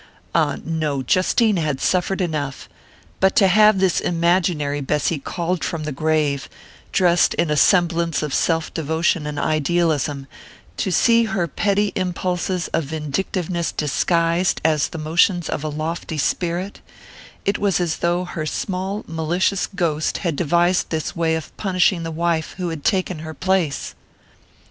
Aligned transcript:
Ah, 0.33 0.57
no, 0.65 1.03
Justine 1.03 1.57
had 1.57 1.79
suffered 1.79 2.21
enough 2.21 2.67
but 3.19 3.35
to 3.35 3.47
have 3.47 3.77
this 3.77 3.99
imaginary 3.99 4.81
Bessy 4.81 5.19
called 5.19 5.63
from 5.63 5.83
the 5.83 5.91
grave, 5.91 6.49
dressed 6.91 7.35
in 7.35 7.51
a 7.51 7.55
semblance 7.55 8.23
of 8.23 8.33
self 8.33 8.73
devotion 8.73 9.27
and 9.27 9.37
idealism, 9.37 10.25
to 10.77 10.89
see 10.91 11.25
her 11.25 11.47
petty 11.47 11.91
impulses 11.95 12.67
of 12.69 12.85
vindictiveness 12.85 13.71
disguised 13.71 14.59
as 14.65 14.87
the 14.87 14.97
motions 14.97 15.47
of 15.47 15.63
a 15.63 15.69
lofty 15.69 16.17
spirit 16.17 16.81
it 17.45 17.59
was 17.59 17.79
as 17.79 17.97
though 17.97 18.25
her 18.25 18.47
small 18.47 19.05
malicious 19.07 19.67
ghost 19.67 20.17
had 20.25 20.35
devised 20.35 20.89
this 20.89 21.15
way 21.15 21.35
of 21.35 21.55
punishing 21.57 22.01
the 22.01 22.09
wife 22.09 22.55
who 22.57 22.69
had 22.69 22.83
taken 22.83 23.19
her 23.19 23.35
place! 23.35 23.93